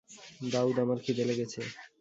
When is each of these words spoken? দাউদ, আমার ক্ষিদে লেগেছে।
দাউদ, 0.51 0.75
আমার 0.83 0.97
ক্ষিদে 1.03 1.23
লেগেছে। 1.29 1.59